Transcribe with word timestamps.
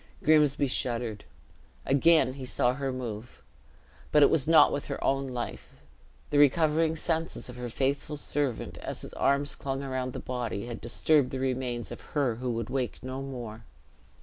Grimsby 0.23 0.65
shuddered. 0.65 1.25
Again 1.85 2.33
he 2.33 2.43
saw 2.43 2.73
her 2.73 2.91
move; 2.91 3.43
but 4.11 4.23
it 4.23 4.31
was 4.31 4.47
not 4.47 4.73
with 4.73 4.87
her 4.87 5.03
own 5.03 5.27
life; 5.27 5.85
the 6.31 6.39
recovering 6.39 6.95
senses 6.95 7.49
of 7.49 7.55
her 7.55 7.69
faithful 7.69 8.17
servant, 8.17 8.79
as 8.79 9.01
his 9.01 9.13
arms 9.13 9.53
clung 9.53 9.83
around 9.83 10.13
the 10.13 10.19
body, 10.19 10.65
had 10.65 10.81
disturbed 10.81 11.29
the 11.29 11.39
remains 11.39 11.91
of 11.91 12.01
her 12.17 12.37
who 12.37 12.49
would 12.49 12.71
wake 12.71 13.03
no 13.03 13.21
more. 13.21 13.63